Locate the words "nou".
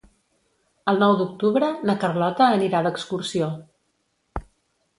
1.03-1.13